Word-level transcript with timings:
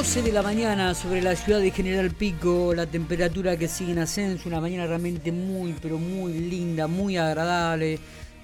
12 0.00 0.22
de 0.22 0.32
la 0.32 0.40
mañana 0.40 0.94
sobre 0.94 1.20
la 1.20 1.36
ciudad 1.36 1.60
de 1.60 1.70
General 1.72 2.10
Pico, 2.10 2.72
la 2.74 2.86
temperatura 2.86 3.58
que 3.58 3.68
sigue 3.68 3.92
en 3.92 3.98
ascenso, 3.98 4.48
una 4.48 4.58
mañana 4.58 4.86
realmente 4.86 5.30
muy, 5.30 5.74
pero 5.74 5.98
muy 5.98 6.32
linda, 6.32 6.86
muy 6.86 7.18
agradable. 7.18 7.98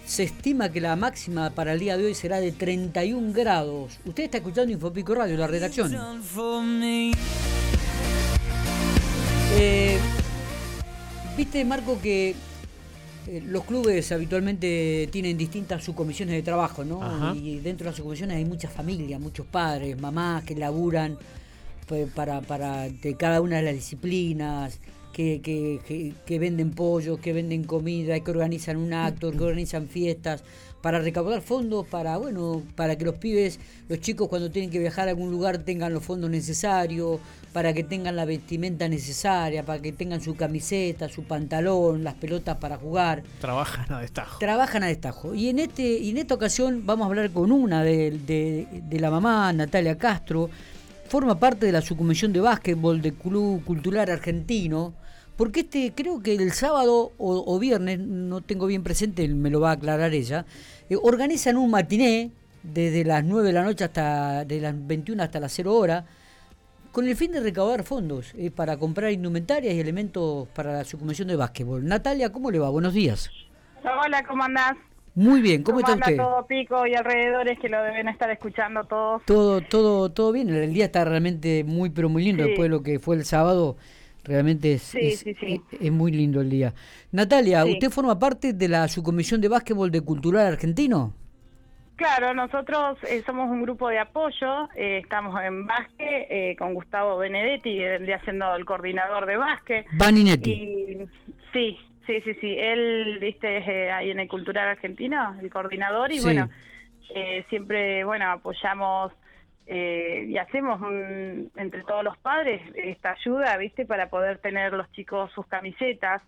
Se 0.04 0.24
estima 0.24 0.68
que 0.68 0.82
la 0.82 0.96
máxima 0.96 1.48
para 1.48 1.72
el 1.72 1.78
día 1.78 1.96
de 1.96 2.04
hoy 2.04 2.14
será 2.14 2.40
de 2.40 2.52
31 2.52 3.32
grados. 3.32 3.98
Usted 4.04 4.24
está 4.24 4.36
escuchando 4.36 4.70
Infopico 4.70 5.14
Radio, 5.14 5.38
la 5.38 5.46
redacción. 5.46 5.96
Eh, 9.54 9.98
Viste, 11.38 11.64
Marco, 11.64 11.98
que 12.02 12.34
eh, 13.28 13.42
los 13.46 13.64
clubes 13.64 14.12
habitualmente 14.12 15.08
tienen 15.10 15.38
distintas 15.38 15.82
subcomisiones 15.82 16.34
de 16.34 16.42
trabajo, 16.42 16.84
¿no? 16.84 17.34
Y 17.34 17.60
dentro 17.60 17.84
de 17.84 17.92
las 17.92 17.96
subcomisiones 17.96 18.36
hay 18.36 18.44
muchas 18.44 18.70
familias, 18.74 19.18
muchos 19.18 19.46
padres, 19.46 19.98
mamás 19.98 20.44
que 20.44 20.54
laburan 20.54 21.16
para, 22.14 22.40
para 22.40 22.88
de 22.88 23.16
cada 23.16 23.40
una 23.40 23.56
de 23.56 23.62
las 23.62 23.74
disciplinas, 23.74 24.80
que, 25.16 25.40
que, 25.40 26.12
que, 26.26 26.38
venden 26.38 26.72
pollos, 26.72 27.18
que 27.18 27.32
venden 27.32 27.64
comida, 27.64 28.20
que 28.20 28.30
organizan 28.30 28.76
un 28.76 28.92
acto, 28.92 29.32
que 29.32 29.42
organizan 29.42 29.88
fiestas, 29.88 30.44
para 30.82 30.98
recaudar 30.98 31.40
fondos 31.40 31.86
para, 31.86 32.18
bueno, 32.18 32.62
para 32.74 32.96
que 32.96 33.06
los 33.06 33.14
pibes, 33.14 33.58
los 33.88 33.98
chicos 34.00 34.28
cuando 34.28 34.50
tienen 34.50 34.70
que 34.70 34.78
viajar 34.78 35.08
a 35.08 35.12
algún 35.12 35.30
lugar 35.30 35.56
tengan 35.56 35.94
los 35.94 36.04
fondos 36.04 36.28
necesarios, 36.28 37.18
para 37.54 37.72
que 37.72 37.82
tengan 37.82 38.14
la 38.14 38.26
vestimenta 38.26 38.86
necesaria, 38.88 39.64
para 39.64 39.80
que 39.80 39.90
tengan 39.90 40.20
su 40.20 40.36
camiseta, 40.36 41.08
su 41.08 41.24
pantalón, 41.24 42.04
las 42.04 42.14
pelotas 42.14 42.58
para 42.58 42.76
jugar. 42.76 43.22
Trabajan 43.40 43.90
a 43.90 44.00
destajo. 44.00 44.38
Trabajan 44.38 44.82
a 44.82 44.88
destajo. 44.88 45.34
Y 45.34 45.48
en 45.48 45.60
este, 45.60 45.82
y 45.98 46.10
en 46.10 46.18
esta 46.18 46.34
ocasión 46.34 46.82
vamos 46.84 47.06
a 47.06 47.08
hablar 47.08 47.30
con 47.30 47.52
una 47.52 47.82
de, 47.82 48.10
de, 48.10 48.68
de 48.70 49.00
la 49.00 49.10
mamá, 49.10 49.50
Natalia 49.54 49.96
Castro, 49.96 50.50
forma 51.06 51.38
parte 51.38 51.66
de 51.66 51.72
la 51.72 51.80
subcomisión 51.80 52.32
de 52.32 52.40
básquetbol 52.40 53.00
del 53.00 53.14
Club 53.14 53.64
Cultural 53.64 54.10
Argentino 54.10 54.94
porque 55.36 55.60
este, 55.60 55.92
creo 55.94 56.22
que 56.22 56.34
el 56.34 56.52
sábado 56.52 57.12
o, 57.18 57.58
viernes, 57.58 57.98
no 57.98 58.40
tengo 58.40 58.66
bien 58.66 58.82
presente, 58.82 59.28
me 59.28 59.50
lo 59.50 59.60
va 59.60 59.70
a 59.70 59.74
aclarar 59.74 60.14
ella, 60.14 60.46
eh, 60.88 60.96
organizan 61.00 61.56
un 61.56 61.70
matiné 61.70 62.30
desde 62.62 63.04
las 63.04 63.22
9 63.22 63.46
de 63.46 63.52
la 63.52 63.62
noche 63.62 63.84
hasta 63.84 64.44
de 64.44 64.60
las 64.60 64.74
21 64.86 65.22
hasta 65.22 65.38
las 65.38 65.52
0 65.52 65.74
horas, 65.74 66.04
con 66.90 67.06
el 67.06 67.14
fin 67.14 67.32
de 67.32 67.40
recaudar 67.40 67.84
fondos 67.84 68.32
eh, 68.34 68.50
para 68.50 68.78
comprar 68.78 69.12
indumentarias 69.12 69.74
y 69.74 69.80
elementos 69.80 70.48
para 70.48 70.82
su 70.84 70.98
comisión 70.98 71.28
de 71.28 71.36
básquetbol. 71.36 71.84
Natalia, 71.84 72.32
¿cómo 72.32 72.50
le 72.50 72.58
va? 72.58 72.70
Buenos 72.70 72.94
días. 72.94 73.30
Hola, 73.84 74.24
¿cómo 74.24 74.44
andás? 74.44 74.76
Muy 75.16 75.40
bien, 75.40 75.62
¿cómo, 75.62 75.80
está 75.80 75.94
usted? 75.94 76.14
todo 76.14 76.46
Pico 76.46 76.86
y 76.86 76.94
alrededores 76.94 77.58
que 77.58 77.70
lo 77.70 77.82
deben 77.82 78.06
estar 78.06 78.30
escuchando 78.30 78.84
todos. 78.84 79.22
Todo, 79.24 79.62
todo, 79.62 80.12
todo 80.12 80.30
bien. 80.30 80.50
El 80.50 80.74
día 80.74 80.84
está 80.84 81.06
realmente 81.06 81.64
muy, 81.64 81.88
pero 81.88 82.10
muy 82.10 82.22
lindo 82.22 82.44
después 82.44 82.68
de 82.68 82.76
lo 82.76 82.82
que 82.82 82.98
fue 82.98 83.16
el 83.16 83.24
sábado. 83.24 83.78
Realmente 84.24 84.74
es, 84.74 84.94
es, 84.94 85.90
muy 85.90 86.12
lindo 86.12 86.42
el 86.42 86.50
día. 86.50 86.74
Natalia, 87.12 87.64
¿usted 87.64 87.88
forma 87.88 88.18
parte 88.18 88.52
de 88.52 88.68
la 88.68 88.86
subcomisión 88.88 89.40
de 89.40 89.48
básquetbol 89.48 89.90
de 89.90 90.02
Cultural 90.02 90.46
Argentino? 90.48 91.14
Claro, 91.96 92.34
nosotros 92.34 92.98
eh, 93.04 93.22
somos 93.24 93.48
un 93.50 93.62
grupo 93.62 93.88
de 93.88 93.98
apoyo, 93.98 94.68
eh, 94.74 94.98
estamos 95.02 95.40
en 95.42 95.66
básquet 95.66 96.26
eh, 96.28 96.56
con 96.58 96.74
Gustavo 96.74 97.16
Benedetti, 97.16 97.78
que 97.78 97.88
vendría 97.88 98.20
siendo 98.20 98.54
el 98.54 98.66
coordinador 98.66 99.24
de 99.24 99.38
básquet. 99.38 99.86
Baninetti. 99.92 100.98
sí, 101.54 101.78
sí, 102.06 102.20
sí, 102.22 102.34
sí, 102.40 102.56
él, 102.58 103.18
viste, 103.20 103.90
ahí 103.92 104.10
en 104.10 104.20
el 104.20 104.28
Cultural 104.28 104.68
Argentino, 104.68 105.36
el 105.40 105.50
coordinador, 105.50 106.12
y 106.12 106.20
bueno, 106.20 106.48
siempre, 107.48 108.04
bueno, 108.04 108.30
apoyamos 108.30 109.12
eh, 109.68 110.26
y 110.28 110.38
hacemos 110.38 110.80
entre 111.56 111.82
todos 111.82 112.04
los 112.04 112.16
padres 112.18 112.62
esta 112.76 113.12
ayuda, 113.12 113.56
¿viste? 113.56 113.84
Para 113.84 114.08
poder 114.08 114.38
tener 114.38 114.72
los 114.72 114.90
chicos 114.92 115.30
sus 115.32 115.46
camisetas. 115.46 116.22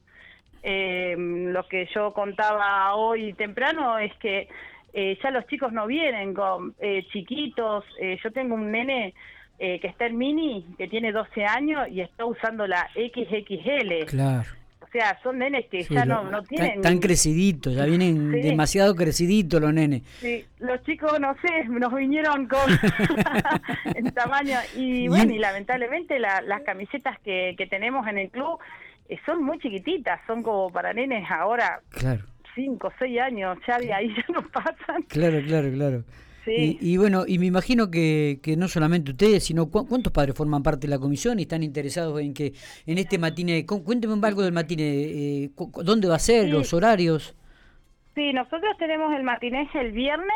Eh, 0.64 1.14
lo 1.16 1.66
que 1.68 1.88
yo 1.94 2.12
contaba 2.12 2.94
hoy 2.96 3.32
temprano 3.34 3.98
es 3.98 4.12
que 4.16 4.48
eh, 4.92 5.16
ya 5.22 5.30
los 5.30 5.46
chicos 5.46 5.72
no 5.72 5.86
vienen 5.86 6.34
con 6.34 6.74
chiquitos. 7.12 7.84
yo 8.22 8.32
tengo 8.32 8.56
un 8.56 8.72
nene 8.72 9.14
que 9.58 9.86
está 9.86 10.06
en 10.06 10.18
mini, 10.18 10.64
que 10.76 10.88
tiene 10.88 11.12
12 11.12 11.44
años 11.44 11.88
y 11.88 12.00
está 12.00 12.24
usando 12.24 12.66
la 12.66 12.88
XXL. 12.94 14.06
Claro. 14.06 14.57
O 14.88 14.90
sea, 14.90 15.18
son 15.22 15.38
nenes 15.38 15.66
que 15.66 15.84
ya 15.84 16.06
no, 16.06 16.24
no 16.24 16.42
tienen... 16.42 16.76
Están 16.76 16.98
creciditos, 16.98 17.74
ya 17.74 17.84
vienen 17.84 18.32
demasiado 18.32 18.94
creciditos 18.94 19.60
los 19.60 19.74
nenes. 19.74 20.02
Sí, 20.20 20.46
los 20.60 20.82
chicos, 20.84 21.20
no 21.20 21.36
sé, 21.42 21.64
nos 21.68 21.94
vinieron 21.94 22.48
con 22.48 22.60
en 23.94 24.10
tamaño. 24.12 24.56
Y 24.74 25.08
bueno, 25.08 25.34
y 25.34 25.38
lamentablemente 25.38 26.18
las 26.18 26.62
camisetas 26.64 27.18
que, 27.20 27.54
que 27.58 27.66
tenemos 27.66 28.06
en 28.06 28.16
el 28.16 28.30
club 28.30 28.58
eh, 29.10 29.18
son 29.26 29.44
muy 29.44 29.58
chiquititas, 29.58 30.20
son 30.26 30.42
como 30.42 30.70
para 30.70 30.94
nenes 30.94 31.30
ahora... 31.30 31.80
Claro. 31.90 32.24
Cinco, 32.54 32.90
seis 32.98 33.20
años, 33.20 33.56
ya 33.68 33.78
de 33.78 33.92
ahí 33.92 34.08
ya 34.16 34.24
no 34.32 34.42
pasan. 34.48 35.02
Claro, 35.08 35.40
claro, 35.46 35.70
claro. 35.70 36.02
Y, 36.48 36.96
bueno, 36.96 37.24
y 37.26 37.38
me 37.38 37.46
imagino 37.46 37.90
que, 37.90 38.40
que 38.42 38.56
no 38.56 38.68
solamente 38.68 39.10
ustedes, 39.12 39.44
sino 39.44 39.70
cuántos 39.70 40.12
padres 40.12 40.34
forman 40.34 40.62
parte 40.62 40.86
de 40.86 40.90
la 40.90 40.98
comisión 40.98 41.38
y 41.38 41.42
están 41.42 41.62
interesados 41.62 42.20
en 42.20 42.34
que 42.34 42.52
en 42.86 42.98
este 42.98 43.18
matine, 43.18 43.66
cuénteme 43.66 44.14
un 44.14 44.20
poco 44.20 44.42
del 44.42 44.52
matine, 44.52 44.84
eh, 44.84 45.50
¿dónde 45.84 46.08
va 46.08 46.16
a 46.16 46.18
ser, 46.20 46.48
los 46.48 46.72
horarios? 46.72 47.34
Sí, 48.14 48.32
nosotros 48.32 48.76
tenemos 48.78 49.14
el 49.14 49.22
matiné 49.22 49.68
el 49.74 49.92
viernes, 49.92 50.28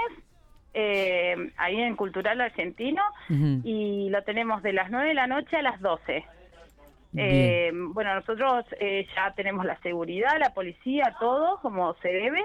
eh, 0.74 1.34
ahí 1.56 1.80
en 1.80 1.96
Cultural 1.96 2.40
Argentino, 2.40 3.02
y 3.64 4.08
lo 4.10 4.22
tenemos 4.22 4.62
de 4.62 4.72
las 4.72 4.90
9 4.90 5.08
de 5.08 5.14
la 5.14 5.26
noche 5.26 5.56
a 5.56 5.62
las 5.62 5.80
12. 5.80 6.24
Eh, 7.16 7.70
bueno, 7.74 8.14
nosotros 8.14 8.64
eh, 8.80 9.06
ya 9.14 9.34
tenemos 9.34 9.66
la 9.66 9.78
seguridad, 9.80 10.38
la 10.38 10.54
policía, 10.54 11.14
todo 11.20 11.58
como 11.60 11.94
se 11.94 12.08
debe. 12.08 12.42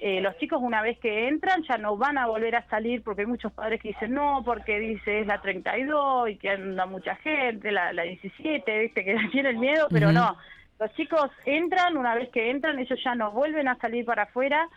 Eh, 0.00 0.20
los 0.20 0.36
chicos 0.38 0.60
una 0.62 0.80
vez 0.80 0.96
que 1.00 1.26
entran 1.26 1.64
ya 1.64 1.76
no 1.76 1.96
van 1.96 2.18
a 2.18 2.26
volver 2.28 2.54
a 2.54 2.68
salir 2.68 3.02
porque 3.02 3.22
hay 3.22 3.26
muchos 3.26 3.52
padres 3.52 3.82
que 3.82 3.88
dicen 3.88 4.14
no, 4.14 4.42
porque 4.44 4.78
dice 4.78 5.20
es 5.20 5.26
la 5.26 5.40
32 5.40 6.30
y 6.30 6.36
que 6.36 6.50
anda 6.50 6.86
mucha 6.86 7.16
gente, 7.16 7.72
la, 7.72 7.92
la 7.92 8.04
17, 8.04 8.78
viste 8.78 9.04
que 9.04 9.16
tienen 9.32 9.58
miedo, 9.58 9.88
pero 9.90 10.12
no. 10.12 10.36
Los 10.78 10.94
chicos 10.94 11.30
entran, 11.44 11.96
una 11.96 12.14
vez 12.14 12.28
que 12.30 12.50
entran 12.50 12.78
ellos 12.78 12.98
ya 13.02 13.16
no 13.16 13.32
vuelven 13.32 13.66
a 13.66 13.76
salir 13.78 14.04
para 14.04 14.24
afuera, 14.24 14.68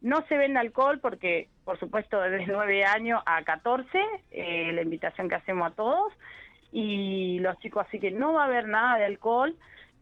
no 0.00 0.24
se 0.28 0.38
vende 0.38 0.58
alcohol 0.58 0.98
porque, 1.00 1.48
por 1.64 1.78
supuesto, 1.78 2.18
desde 2.18 2.50
9 2.50 2.84
años 2.84 3.22
a 3.26 3.42
14, 3.42 3.86
eh, 4.30 4.72
la 4.72 4.80
invitación 4.80 5.28
que 5.28 5.34
hacemos 5.34 5.70
a 5.70 5.74
todos, 5.74 6.14
y 6.72 7.38
los 7.40 7.58
chicos 7.58 7.86
así 7.86 7.98
que 7.98 8.10
no 8.10 8.32
va 8.32 8.44
a 8.44 8.46
haber 8.46 8.66
nada 8.68 8.96
de 8.96 9.04
alcohol. 9.04 9.54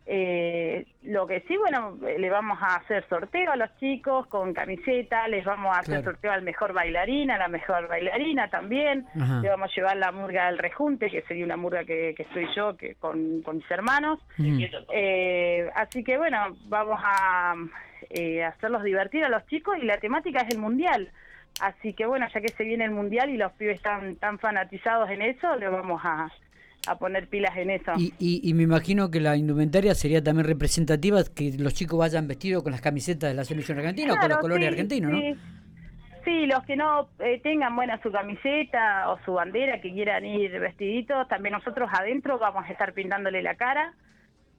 Eh, 0.06 0.86
lo 1.18 1.26
que 1.26 1.40
sí, 1.48 1.56
bueno, 1.56 1.98
le 2.00 2.30
vamos 2.30 2.58
a 2.62 2.76
hacer 2.76 3.04
sorteo 3.08 3.50
a 3.50 3.56
los 3.56 3.76
chicos 3.78 4.28
con 4.28 4.54
camiseta, 4.54 5.26
les 5.26 5.44
vamos 5.44 5.76
a 5.76 5.80
hacer 5.80 6.04
sorteo 6.04 6.30
al 6.30 6.42
mejor 6.42 6.72
bailarina, 6.72 7.34
a 7.34 7.38
la 7.38 7.48
mejor 7.48 7.88
bailarina 7.88 8.48
también, 8.48 9.04
le 9.42 9.48
vamos 9.48 9.68
a 9.68 9.74
llevar 9.74 9.96
la 9.96 10.12
murga 10.12 10.46
del 10.46 10.58
rejunte, 10.58 11.10
que 11.10 11.22
sería 11.22 11.44
una 11.44 11.56
murga 11.56 11.82
que, 11.82 12.14
que 12.16 12.22
estoy 12.22 12.46
yo 12.54 12.76
que 12.76 12.94
con, 12.94 13.42
con 13.42 13.56
mis 13.56 13.68
hermanos. 13.68 14.20
Eh, 14.94 15.68
así 15.74 16.04
que 16.04 16.16
bueno, 16.18 16.56
vamos 16.66 17.00
a 17.02 17.56
eh, 18.10 18.44
hacerlos 18.44 18.84
divertir 18.84 19.24
a 19.24 19.28
los 19.28 19.44
chicos 19.46 19.76
y 19.76 19.86
la 19.86 19.98
temática 19.98 20.42
es 20.42 20.54
el 20.54 20.60
mundial. 20.60 21.10
Así 21.60 21.94
que 21.94 22.06
bueno, 22.06 22.28
ya 22.32 22.40
que 22.40 22.50
se 22.50 22.62
viene 22.62 22.84
el 22.84 22.92
mundial 22.92 23.28
y 23.30 23.36
los 23.36 23.50
pibes 23.54 23.78
están 23.78 24.14
tan 24.16 24.38
fanatizados 24.38 25.10
en 25.10 25.22
eso, 25.22 25.56
le 25.56 25.68
vamos 25.68 26.00
a 26.04 26.30
a 26.86 26.98
poner 26.98 27.28
pilas 27.28 27.56
en 27.56 27.70
eso. 27.70 27.92
Y, 27.98 28.12
y, 28.18 28.54
me 28.54 28.62
imagino 28.62 29.10
que 29.10 29.20
la 29.20 29.36
indumentaria 29.36 29.94
sería 29.94 30.22
también 30.22 30.46
representativa, 30.46 31.22
que 31.34 31.52
los 31.58 31.74
chicos 31.74 31.98
vayan 31.98 32.28
vestidos 32.28 32.62
con 32.62 32.72
las 32.72 32.80
camisetas 32.80 33.30
de 33.30 33.34
la 33.34 33.44
selección 33.44 33.78
argentina 33.78 34.14
o 34.14 34.16
con 34.16 34.28
los 34.28 34.38
colores 34.38 34.68
argentinos, 34.68 35.12
¿no? 35.12 35.18
Sí, 36.24 36.46
los 36.46 36.62
que 36.64 36.76
no 36.76 37.08
eh, 37.20 37.40
tengan 37.42 37.74
buena 37.74 38.00
su 38.02 38.12
camiseta 38.12 39.10
o 39.10 39.18
su 39.24 39.32
bandera, 39.32 39.80
que 39.80 39.92
quieran 39.92 40.26
ir 40.26 40.58
vestiditos, 40.60 41.26
también 41.28 41.54
nosotros 41.54 41.88
adentro 41.92 42.38
vamos 42.38 42.64
a 42.66 42.72
estar 42.72 42.92
pintándole 42.92 43.40
la 43.42 43.54
cara. 43.54 43.94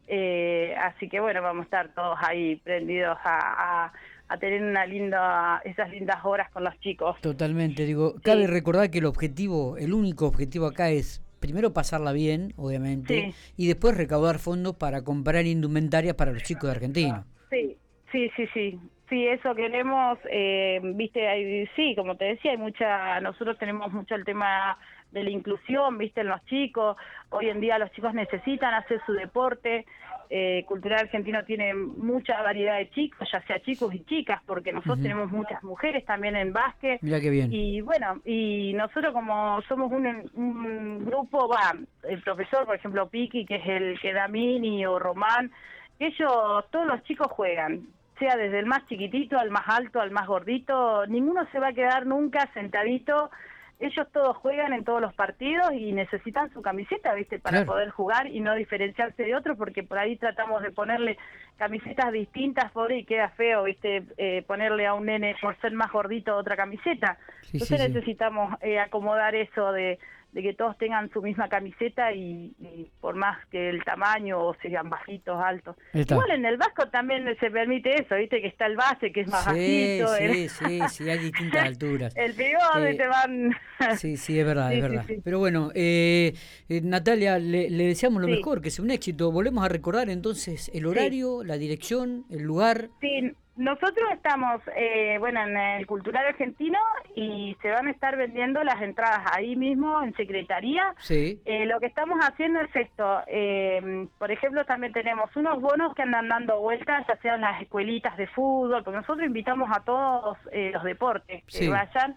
Eh, 0.07 0.73
así 0.81 1.07
que 1.07 1.19
bueno, 1.19 1.43
vamos 1.43 1.61
a 1.61 1.65
estar 1.65 1.93
todos 1.93 2.17
ahí 2.21 2.55
prendidos 2.57 3.17
a, 3.23 3.91
a, 4.27 4.37
tener 4.39 4.63
una 4.63 4.87
linda, 4.87 5.61
esas 5.63 5.91
lindas 5.91 6.17
horas 6.23 6.49
con 6.49 6.63
los 6.63 6.79
chicos. 6.79 7.21
Totalmente, 7.21 7.85
digo, 7.85 8.15
cabe 8.23 8.47
recordar 8.47 8.89
que 8.89 8.97
el 8.97 9.05
objetivo, 9.05 9.77
el 9.77 9.93
único 9.93 10.25
objetivo 10.25 10.65
acá 10.65 10.89
es 10.89 11.21
primero 11.39 11.73
pasarla 11.73 12.11
bien, 12.11 12.53
obviamente, 12.57 13.33
y 13.57 13.67
después 13.67 13.97
recaudar 13.97 14.39
fondos 14.39 14.75
para 14.75 15.03
comprar 15.03 15.45
indumentarias 15.45 16.15
para 16.15 16.31
los 16.31 16.43
chicos 16.43 16.63
de 16.63 16.71
Argentina. 16.71 17.25
Sí, 17.49 17.77
sí, 18.11 18.29
sí, 18.35 18.47
sí. 18.53 18.79
Sí, 19.09 19.25
eso 19.25 19.55
queremos, 19.55 20.19
eh, 20.29 20.79
viste, 20.83 21.27
hay, 21.27 21.67
sí, 21.75 21.95
como 21.95 22.15
te 22.15 22.25
decía, 22.25 22.51
hay 22.51 22.57
mucha, 22.57 23.19
nosotros 23.21 23.57
tenemos 23.57 23.91
mucho 23.91 24.13
el 24.13 24.23
tema 24.23 24.77
de 25.11 25.23
la 25.23 25.31
inclusión, 25.31 25.97
viste, 25.97 26.21
en 26.21 26.27
los 26.27 26.45
chicos. 26.45 26.95
Hoy 27.29 27.49
en 27.49 27.59
día 27.59 27.79
los 27.79 27.91
chicos 27.91 28.13
necesitan 28.13 28.75
hacer 28.75 29.01
su 29.07 29.13
deporte. 29.13 29.87
Eh, 30.31 30.63
Cultural 30.67 30.99
Argentino 30.99 31.43
tiene 31.43 31.73
mucha 31.73 32.39
variedad 32.43 32.77
de 32.77 32.91
chicos, 32.91 33.27
ya 33.31 33.41
sea 33.47 33.59
chicos 33.61 33.93
y 33.95 34.03
chicas, 34.05 34.39
porque 34.45 34.71
nosotros 34.71 35.01
tenemos 35.01 35.31
muchas 35.31 35.63
mujeres 35.63 36.05
también 36.05 36.35
en 36.35 36.53
básquet. 36.53 37.01
Mira 37.01 37.19
qué 37.19 37.31
bien. 37.31 37.51
Y 37.51 37.81
bueno, 37.81 38.21
y 38.25 38.73
nosotros 38.73 39.11
como 39.11 39.59
somos 39.63 39.91
un, 39.91 40.29
un 40.35 41.03
grupo, 41.03 41.47
va, 41.47 41.73
el 42.07 42.21
profesor, 42.21 42.67
por 42.67 42.75
ejemplo, 42.75 43.09
Piki, 43.09 43.43
que 43.45 43.55
es 43.55 43.67
el 43.67 43.99
que 43.99 44.13
da 44.13 44.27
Mini 44.27 44.85
o 44.85 44.99
Román, 44.99 45.51
ellos, 45.97 46.65
todos 46.69 46.85
los 46.85 47.03
chicos 47.03 47.27
juegan, 47.31 47.87
sea 48.19 48.35
desde 48.37 48.59
el 48.59 48.67
más 48.67 48.85
chiquitito 48.85 49.39
al 49.39 49.49
más 49.49 49.67
alto, 49.67 49.99
al 49.99 50.11
más 50.11 50.27
gordito, 50.27 51.07
ninguno 51.07 51.47
se 51.51 51.59
va 51.59 51.69
a 51.69 51.73
quedar 51.73 52.05
nunca 52.05 52.47
sentadito. 52.53 53.31
Ellos 53.79 54.07
todos 54.11 54.35
juegan 54.37 54.73
en 54.73 54.83
todos 54.83 54.99
los 54.99 55.13
partidos 55.13 55.71
y 55.71 55.93
necesitan 55.93 56.51
su 56.51 56.61
camiseta, 56.61 57.13
¿viste? 57.13 57.39
Para 57.39 57.63
poder 57.63 57.89
jugar 57.91 58.27
y 58.27 58.41
no 58.41 58.53
diferenciarse 58.53 59.23
de 59.23 59.33
otros, 59.33 59.57
porque 59.57 59.83
por 59.83 59.97
ahí 59.97 60.17
tratamos 60.17 60.61
de 60.61 60.71
ponerle 60.71 61.17
camisetas 61.57 62.11
distintas, 62.11 62.71
pobre, 62.71 62.97
y 62.97 63.05
queda 63.05 63.29
feo, 63.29 63.63
¿viste? 63.63 64.03
Eh, 64.17 64.43
ponerle 64.45 64.85
a 64.85 64.93
un 64.93 65.05
nene 65.05 65.35
por 65.41 65.57
ser 65.61 65.71
más 65.71 65.91
gordito 65.93 66.35
otra 66.35 66.57
camiseta. 66.57 67.17
Entonces 67.53 67.79
necesitamos 67.89 68.53
eh, 68.61 68.79
acomodar 68.79 69.33
eso 69.35 69.71
de 69.71 69.97
de 70.31 70.43
que 70.43 70.53
todos 70.53 70.77
tengan 70.77 71.09
su 71.11 71.21
misma 71.21 71.49
camiseta 71.49 72.13
y, 72.13 72.53
por 73.01 73.15
más 73.15 73.43
que 73.47 73.69
el 73.69 73.83
tamaño 73.83 74.39
o 74.39 74.55
sean 74.61 74.89
bajitos, 74.89 75.41
altos. 75.41 75.75
Igual 75.93 76.31
en 76.31 76.45
el 76.45 76.57
vasco 76.57 76.87
también 76.89 77.25
se 77.39 77.49
permite 77.49 78.01
eso, 78.01 78.15
viste 78.15 78.41
que 78.41 78.47
está 78.47 78.67
el 78.67 78.75
base 78.75 79.11
que 79.11 79.21
es 79.21 79.27
más 79.27 79.45
bajito. 79.45 80.07
Sí, 80.15 80.49
sí, 80.49 80.81
sí, 80.89 81.09
hay 81.09 81.19
distintas 81.19 81.63
alturas. 81.67 82.15
el 82.15 82.33
bigote 82.33 82.91
eh, 82.91 82.95
te 82.95 83.07
van... 83.07 83.55
sí, 83.97 84.17
sí, 84.17 84.39
es 84.39 84.45
verdad, 84.45 84.73
es 84.73 84.81
verdad. 84.81 85.05
Pero 85.23 85.39
bueno, 85.39 85.71
eh, 85.73 86.33
eh, 86.69 86.81
Natalia, 86.83 87.39
le, 87.39 87.69
deseamos 87.69 88.21
lo 88.21 88.27
mejor, 88.27 88.61
que 88.61 88.69
sea 88.69 88.83
un 88.83 88.91
éxito. 88.91 89.31
Volvemos 89.31 89.65
a 89.65 89.69
recordar 89.69 90.09
entonces 90.09 90.69
el 90.73 90.85
horario, 90.85 91.43
la 91.43 91.57
dirección, 91.57 92.25
el 92.29 92.43
lugar. 92.43 92.89
Sí, 93.01 93.33
nosotros 93.59 94.09
estamos, 94.13 94.61
eh, 94.73 95.17
bueno, 95.19 95.43
en 95.43 95.57
el 95.57 95.85
Cultural 95.85 96.25
Argentino 96.25 96.79
y 97.13 97.57
se 97.61 97.69
van 97.69 97.87
a 97.87 97.91
estar 97.91 98.15
vendiendo 98.15 98.63
las 98.63 98.81
entradas 98.81 99.19
ahí 99.33 99.57
mismo 99.57 100.01
en 100.01 100.15
Secretaría. 100.15 100.95
Sí. 100.99 101.41
Eh, 101.43 101.65
lo 101.65 101.81
que 101.81 101.87
estamos 101.87 102.17
haciendo 102.21 102.61
es 102.61 102.73
esto. 102.73 103.21
Eh, 103.27 104.07
por 104.17 104.31
ejemplo, 104.31 104.63
también 104.63 104.93
tenemos 104.93 105.35
unos 105.35 105.59
bonos 105.59 105.93
que 105.93 106.03
andan 106.03 106.29
dando 106.29 106.61
vueltas, 106.61 107.05
ya 107.05 107.17
sean 107.17 107.41
las 107.41 107.61
escuelitas 107.61 108.15
de 108.15 108.27
fútbol, 108.27 108.81
porque 108.81 108.99
nosotros 108.99 109.27
invitamos 109.27 109.69
a 109.75 109.83
todos 109.83 110.37
los 110.73 110.83
deportes 110.85 111.43
que 111.43 111.67
vayan 111.67 112.15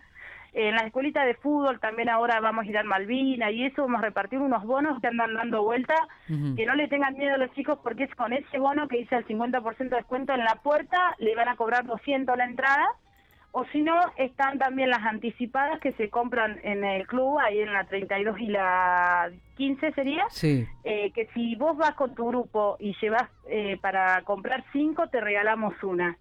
en 0.55 0.75
la 0.75 0.83
escuelita 0.83 1.25
de 1.25 1.35
fútbol 1.35 1.81
también 1.81 2.09
ahora 2.09 2.41
vamos 2.41 2.65
a 2.65 2.69
ir 2.69 2.77
a 2.77 2.83
Malvina 2.83 3.51
y 3.51 3.65
eso 3.65 3.83
vamos 3.83 4.01
a 4.01 4.07
repartir 4.07 4.39
unos 4.39 4.65
bonos 4.65 5.01
que 5.01 5.07
andan 5.07 5.35
dando 5.35 5.63
vuelta, 5.63 5.95
que 6.27 6.67
no 6.67 6.75
le 6.75 6.89
tengan 6.89 7.17
miedo 7.17 7.35
a 7.35 7.39
los 7.39 7.53
chicos 7.53 7.79
porque 7.83 8.05
es 8.05 8.15
con 8.15 8.33
ese 8.33 8.59
bono 8.59 8.87
que 8.87 8.99
dice 8.99 9.17
el 9.17 9.27
50% 9.27 9.77
de 9.77 9.97
descuento 9.97 10.35
en 10.35 10.45
la 10.45 10.57
puerta, 10.57 11.15
le 11.19 11.35
van 11.35 11.49
a 11.49 11.57
cobrar 11.57 11.87
200 11.87 12.37
la 12.37 12.45
entrada, 12.45 12.87
o 13.55 13.65
si 13.67 13.83
no, 13.83 13.95
están 14.17 14.59
también 14.59 14.89
las 14.89 15.05
anticipadas 15.05 15.79
que 15.81 15.93
se 15.93 16.09
compran 16.09 16.59
en 16.63 16.85
el 16.85 17.07
club, 17.07 17.39
ahí 17.39 17.61
en 17.61 17.73
la 17.73 17.85
32 17.85 18.41
y 18.41 18.47
la 18.47 19.31
15 19.57 19.93
sería, 19.93 20.25
sí. 20.31 20.67
Eh, 20.85 21.13
que 21.13 21.27
si 21.35 21.55
vos 21.57 21.77
vas 21.77 21.95
con 21.95 22.15
tu 22.15 22.29
grupo 22.29 22.77
y 22.81 22.95
llevas 23.01 23.29
eh, 23.49 23.79
para 23.81 24.23
comprar 24.23 24.65
5, 24.73 25.09
te 25.09 25.21
regalamos 25.21 25.75
una 25.83 26.17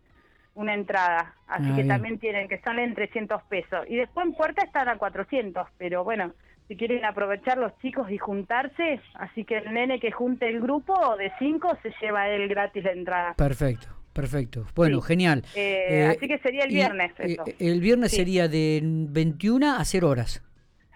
una 0.53 0.73
entrada, 0.73 1.35
así 1.47 1.69
ah, 1.71 1.75
que 1.75 1.83
también 1.85 2.19
tienen 2.19 2.47
que 2.47 2.59
salen 2.59 2.93
300 2.93 3.41
pesos. 3.43 3.85
Y 3.87 3.95
después 3.95 4.25
en 4.25 4.33
puerta 4.33 4.63
están 4.63 4.89
a 4.89 4.97
400, 4.97 5.67
pero 5.77 6.03
bueno, 6.03 6.33
si 6.67 6.75
quieren 6.75 7.05
aprovechar 7.05 7.57
los 7.57 7.77
chicos 7.79 8.09
y 8.11 8.17
juntarse, 8.17 8.99
así 9.15 9.45
que 9.45 9.57
el 9.57 9.73
nene 9.73 9.99
que 9.99 10.11
junte 10.11 10.47
el 10.47 10.61
grupo 10.61 11.15
de 11.17 11.31
5 11.39 11.77
se 11.81 11.93
lleva 12.01 12.29
él 12.29 12.47
gratis 12.47 12.83
la 12.83 12.91
entrada. 12.91 13.33
Perfecto. 13.35 13.87
Perfecto. 14.13 14.65
Bueno, 14.75 15.01
genial. 15.01 15.43
Eh, 15.55 15.85
eh, 15.89 16.05
así 16.05 16.27
que 16.27 16.37
sería 16.39 16.63
el 16.63 16.69
viernes. 16.69 17.13
Eh, 17.19 17.37
el 17.59 17.79
viernes 17.79 18.11
sería 18.11 18.47
de 18.47 18.81
21 18.83 19.77
a 19.77 19.85
0 19.85 20.09
horas. 20.09 20.43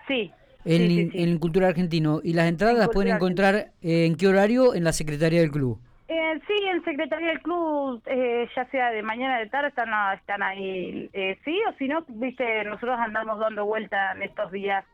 Sí. 0.08 0.32
En, 0.66 1.12
en 1.14 1.38
Cultura 1.38 1.70
Argentino. 1.70 2.20
¿Y 2.24 2.34
las 2.34 2.50
entradas 2.50 2.78
las 2.78 2.90
pueden 2.90 3.16
encontrar 3.16 3.72
en 3.82 4.16
qué 4.16 4.28
horario? 4.28 4.76
En 4.76 4.84
la 4.84 4.92
Secretaría 4.92 5.40
del 5.40 5.52
Club. 5.52 5.80
Eh, 6.08 6.40
sí, 6.46 6.54
en 6.68 6.84
Secretaría 6.84 7.30
del 7.30 7.42
Club, 7.42 8.02
eh, 8.06 8.48
ya 8.56 8.66
sea 8.70 8.92
de 8.92 9.02
mañana 9.02 9.40
de 9.40 9.48
tarde, 9.48 9.70
están, 9.70 9.90
están 10.14 10.44
ahí. 10.44 11.10
Eh, 11.14 11.38
sí, 11.44 11.60
o 11.68 11.74
si 11.78 11.88
no, 11.88 12.06
viste, 12.08 12.64
nosotros 12.64 12.98
andamos 13.00 13.40
dando 13.40 13.66
vuelta 13.66 14.12
en 14.12 14.22
estos 14.22 14.52
días. 14.52 14.86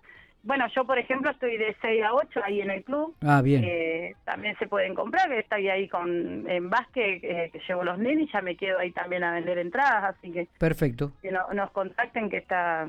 Bueno, 0.43 0.65
yo, 0.73 0.85
por 0.85 0.97
ejemplo, 0.97 1.29
estoy 1.29 1.57
de 1.57 1.75
6 1.81 2.03
a 2.03 2.13
8 2.13 2.39
ahí 2.43 2.61
en 2.61 2.71
el 2.71 2.83
club. 2.83 3.13
Ah, 3.21 3.41
bien. 3.41 3.63
Eh, 3.63 4.15
también 4.23 4.57
se 4.57 4.67
pueden 4.67 4.95
comprar, 4.95 5.31
estoy 5.33 5.69
ahí 5.69 5.87
con 5.87 6.49
en 6.49 6.69
básquet, 6.69 7.21
que 7.21 7.61
llevo 7.67 7.83
los 7.83 7.99
nenes, 7.99 8.29
ya 8.31 8.41
me 8.41 8.55
quedo 8.55 8.79
ahí 8.79 8.91
también 8.91 9.23
a 9.23 9.33
vender 9.33 9.59
entradas, 9.59 10.15
así 10.15 10.31
que... 10.31 10.47
Perfecto. 10.57 11.11
Que 11.21 11.31
nos 11.31 11.71
contacten 11.71 12.29
que 12.29 12.37
está... 12.37 12.87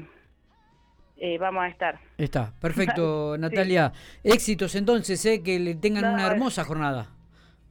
vamos 1.41 1.65
a 1.65 1.69
estar. 1.69 1.99
Está, 2.17 2.55
perfecto, 2.59 3.37
Natalia. 3.39 3.93
Éxitos 4.25 4.75
entonces, 4.77 5.23
eh, 5.27 5.43
que 5.43 5.59
le 5.59 5.75
tengan 5.75 6.15
una 6.15 6.27
hermosa 6.27 6.65
jornada. 6.65 7.11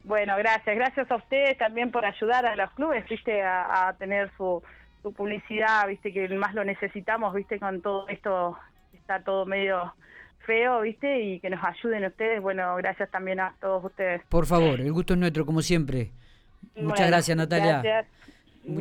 Bueno, 0.04 0.36
gracias. 0.38 0.76
Gracias 0.76 1.10
a 1.12 1.16
ustedes 1.16 1.58
también 1.58 1.92
por 1.92 2.06
ayudar 2.06 2.46
a 2.46 2.56
los 2.56 2.72
clubes, 2.72 3.08
viste, 3.08 3.42
a, 3.44 3.96
tener 4.00 4.32
su, 4.38 4.62
su, 5.02 5.14
publicidad, 5.14 5.88
viste, 5.88 6.12
que 6.12 6.28
más 6.30 6.54
lo 6.54 6.64
necesitamos, 6.64 7.34
viste, 7.34 7.60
con 7.60 7.82
todo 7.82 8.08
esto 8.08 8.58
está 8.94 9.24
todo 9.24 9.46
medio 9.46 9.94
feo, 10.46 10.82
viste, 10.82 11.22
y 11.22 11.40
que 11.40 11.50
nos 11.50 11.64
ayuden 11.64 12.06
ustedes. 12.06 12.42
Bueno, 12.42 12.76
gracias 12.78 13.10
también 13.12 13.40
a 13.40 13.56
todos 13.62 13.86
ustedes. 13.86 14.22
Por 14.30 14.46
favor, 14.46 14.80
el 14.80 14.92
gusto 14.92 15.14
es 15.14 15.20
nuestro, 15.20 15.46
como 15.46 15.62
siempre. 15.62 16.12
Muchas 16.76 17.08
gracias, 17.08 17.38
Natalia. 17.38 17.82
Gracias. 17.82 18.21